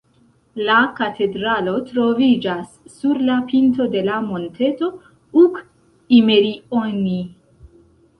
[0.67, 4.89] La katedralo troviĝas sur la pinto de la monteto
[5.43, 7.21] Uk’imerioni.